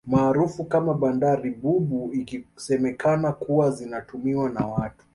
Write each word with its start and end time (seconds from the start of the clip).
Maarufu 0.07 0.65
kama 0.65 0.93
bandari 0.93 1.49
bubu 1.51 2.13
ikisemekana 2.13 3.31
kuwa 3.31 3.71
zinatumiwa 3.71 4.49
na 4.49 4.67
watu 4.67 5.05